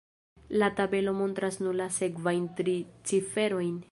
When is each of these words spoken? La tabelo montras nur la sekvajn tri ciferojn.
La 0.49 0.69
tabelo 0.79 1.13
montras 1.19 1.59
nur 1.65 1.77
la 1.83 1.87
sekvajn 1.99 2.49
tri 2.61 2.77
ciferojn. 3.11 3.81